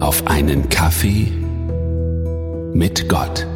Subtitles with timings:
[0.00, 1.30] auf einen Kaffee
[2.72, 3.46] mit Gott.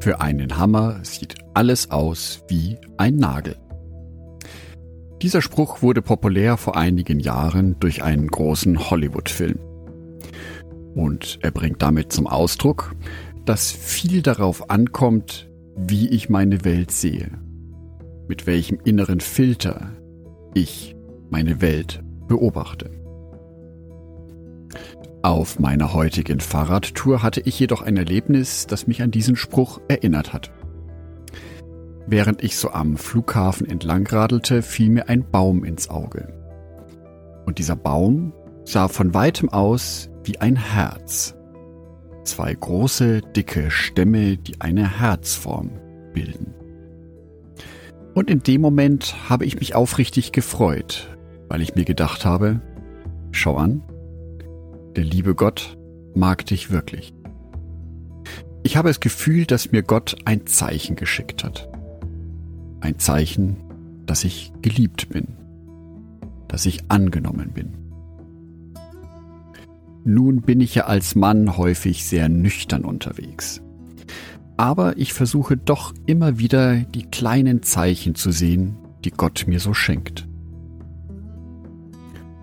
[0.00, 3.56] Für einen Hammer sieht alles aus wie ein Nagel.
[5.22, 9.58] Dieser Spruch wurde populär vor einigen Jahren durch einen großen Hollywood-Film.
[10.94, 12.94] Und er bringt damit zum Ausdruck,
[13.46, 17.30] dass viel darauf ankommt, wie ich meine Welt sehe,
[18.28, 19.92] mit welchem inneren Filter
[20.52, 20.94] ich
[21.30, 22.97] meine Welt beobachte.
[25.22, 30.32] Auf meiner heutigen Fahrradtour hatte ich jedoch ein Erlebnis, das mich an diesen Spruch erinnert
[30.32, 30.52] hat.
[32.06, 36.32] Während ich so am Flughafen entlang radelte, fiel mir ein Baum ins Auge.
[37.46, 38.32] Und dieser Baum
[38.64, 41.34] sah von weitem aus wie ein Herz.
[42.22, 45.70] Zwei große, dicke Stämme, die eine Herzform
[46.14, 46.54] bilden.
[48.14, 51.08] Und in dem Moment habe ich mich aufrichtig gefreut,
[51.48, 52.60] weil ich mir gedacht habe,
[53.32, 53.82] schau an,
[54.98, 55.78] der liebe Gott
[56.16, 57.14] mag dich wirklich.
[58.64, 61.68] Ich habe das Gefühl, dass mir Gott ein Zeichen geschickt hat.
[62.80, 63.58] Ein Zeichen,
[64.06, 65.36] dass ich geliebt bin,
[66.48, 67.74] dass ich angenommen bin.
[70.02, 73.62] Nun bin ich ja als Mann häufig sehr nüchtern unterwegs.
[74.56, 79.74] Aber ich versuche doch immer wieder die kleinen Zeichen zu sehen, die Gott mir so
[79.74, 80.26] schenkt.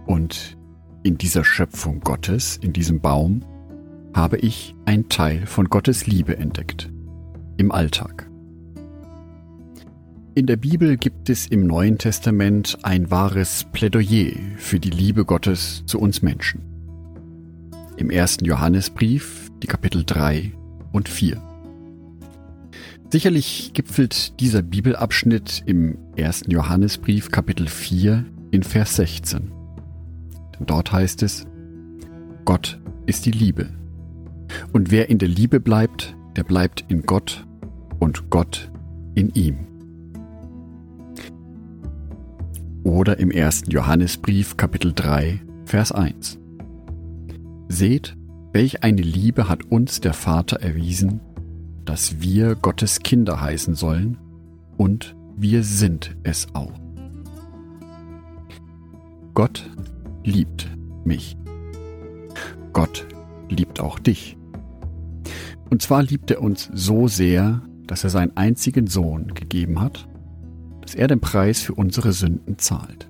[0.05, 0.55] Und
[1.05, 3.45] in dieser Schöpfung Gottes, in diesem Baum,
[4.15, 6.91] habe ich ein Teil von Gottes Liebe entdeckt.
[7.57, 8.27] Im Alltag.
[10.33, 15.83] In der Bibel gibt es im Neuen Testament ein wahres Plädoyer für die Liebe Gottes
[15.85, 16.63] zu uns Menschen.
[17.97, 20.53] Im ersten Johannesbrief, die Kapitel 3
[20.91, 21.39] und 4.
[23.11, 29.64] Sicherlich gipfelt dieser Bibelabschnitt im ersten Johannesbrief Kapitel 4 in Vers 16.
[30.59, 31.45] Dort heißt es,
[32.45, 33.69] Gott ist die Liebe.
[34.71, 37.45] Und wer in der Liebe bleibt, der bleibt in Gott
[37.99, 38.71] und Gott
[39.15, 39.67] in ihm.
[42.83, 46.37] Oder im ersten Johannesbrief Kapitel 3, Vers 1.
[47.67, 48.15] Seht,
[48.53, 51.19] welch eine Liebe hat uns der Vater erwiesen,
[51.83, 54.17] dass wir Gottes Kinder heißen sollen,
[54.77, 56.73] und wir sind es auch.
[59.33, 59.69] Gott
[60.25, 60.69] liebt
[61.05, 61.37] mich.
[62.73, 63.07] Gott
[63.49, 64.37] liebt auch dich.
[65.69, 70.07] Und zwar liebt er uns so sehr, dass er seinen einzigen Sohn gegeben hat,
[70.81, 73.09] dass er den Preis für unsere Sünden zahlt.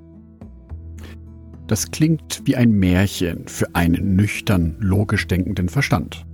[1.68, 6.26] Das klingt wie ein Märchen für einen nüchtern, logisch denkenden Verstand.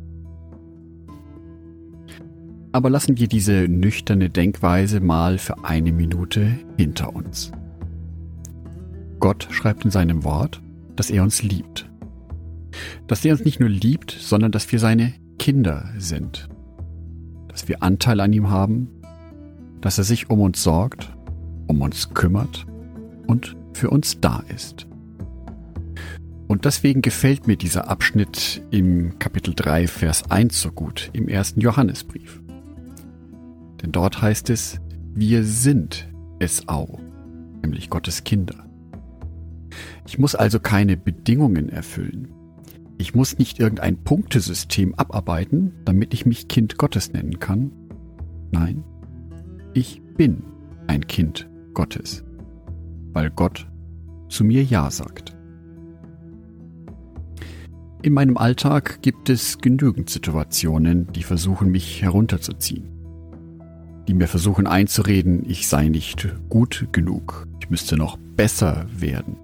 [2.74, 7.52] Aber lassen wir diese nüchterne Denkweise mal für eine Minute hinter uns.
[9.20, 10.62] Gott schreibt in seinem Wort,
[11.02, 11.90] dass er uns liebt.
[13.08, 16.48] Dass er uns nicht nur liebt, sondern dass wir seine Kinder sind.
[17.48, 18.88] Dass wir Anteil an ihm haben,
[19.82, 21.12] dass er sich um uns sorgt,
[21.66, 22.68] um uns kümmert
[23.26, 24.86] und für uns da ist.
[26.48, 31.62] Und deswegen gefällt mir dieser Abschnitt im Kapitel 3, Vers 1 so gut, im ersten
[31.62, 32.44] Johannesbrief.
[33.82, 34.80] Denn dort heißt es,
[35.16, 36.08] wir sind
[36.38, 37.00] es auch,
[37.64, 38.71] nämlich Gottes Kinder.
[40.06, 42.34] Ich muss also keine Bedingungen erfüllen.
[43.02, 47.72] Ich muss nicht irgendein Punktesystem abarbeiten, damit ich mich Kind Gottes nennen kann.
[48.52, 48.84] Nein,
[49.74, 50.44] ich bin
[50.86, 52.24] ein Kind Gottes,
[53.12, 53.68] weil Gott
[54.30, 55.36] zu mir Ja sagt.
[58.04, 62.88] In meinem Alltag gibt es genügend Situationen, die versuchen, mich herunterzuziehen.
[64.08, 69.38] Die mir versuchen einzureden, ich sei nicht gut genug, ich müsste noch besser werden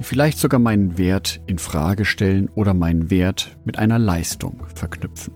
[0.00, 5.34] die vielleicht sogar meinen Wert in Frage stellen oder meinen Wert mit einer Leistung verknüpfen.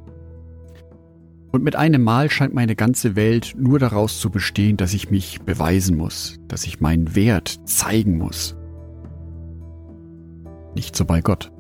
[1.53, 5.43] Und mit einem Mal scheint meine ganze Welt nur daraus zu bestehen, dass ich mich
[5.43, 8.57] beweisen muss, dass ich meinen Wert zeigen muss.
[10.75, 11.53] Nicht so bei Gott.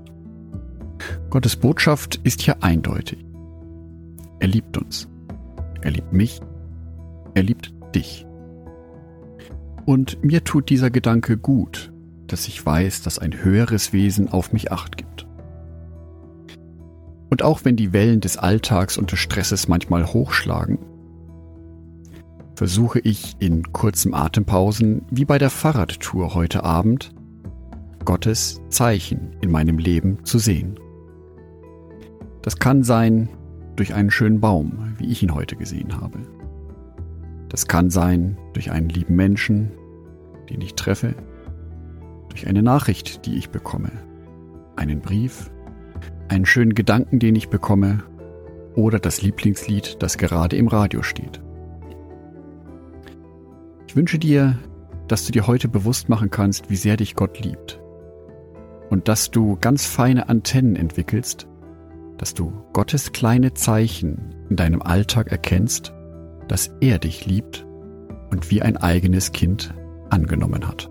[1.28, 3.24] Gottes Botschaft ist hier eindeutig.
[4.40, 5.08] Er liebt uns.
[5.82, 6.40] Er liebt mich.
[7.34, 8.26] Er liebt dich.
[9.84, 11.93] Und mir tut dieser Gedanke gut,
[12.34, 15.24] dass ich weiß, dass ein höheres Wesen auf mich acht gibt.
[17.30, 20.80] Und auch wenn die Wellen des Alltags und des Stresses manchmal hochschlagen,
[22.56, 27.14] versuche ich in kurzen Atempausen, wie bei der Fahrradtour heute Abend,
[28.04, 30.80] Gottes Zeichen in meinem Leben zu sehen.
[32.42, 33.28] Das kann sein
[33.76, 36.18] durch einen schönen Baum, wie ich ihn heute gesehen habe.
[37.48, 39.70] Das kann sein durch einen lieben Menschen,
[40.50, 41.14] den ich treffe,
[42.34, 43.92] durch eine Nachricht, die ich bekomme,
[44.74, 45.52] einen Brief,
[46.26, 48.02] einen schönen Gedanken, den ich bekomme
[48.74, 51.40] oder das Lieblingslied, das gerade im Radio steht.
[53.86, 54.58] Ich wünsche dir,
[55.06, 57.80] dass du dir heute bewusst machen kannst, wie sehr dich Gott liebt
[58.90, 61.46] und dass du ganz feine Antennen entwickelst,
[62.18, 65.94] dass du Gottes kleine Zeichen in deinem Alltag erkennst,
[66.48, 67.64] dass er dich liebt
[68.32, 69.72] und wie ein eigenes Kind
[70.10, 70.90] angenommen hat.